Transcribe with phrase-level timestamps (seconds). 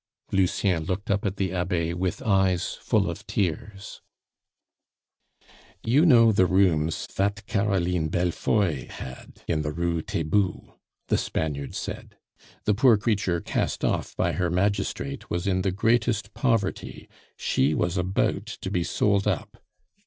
[0.31, 4.01] Lucien looked up at the Abbe with eyes full of tears.
[5.83, 10.79] "You know the rooms fat Caroline Bellefeuille had, in the Rue Taitbout,"
[11.09, 12.17] the Spaniard said.
[12.65, 17.07] "The poor creature, cast off by her magistrate, was in the greatest poverty;
[17.37, 19.61] she was about to be sold up.